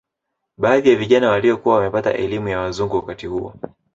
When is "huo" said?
3.27-3.53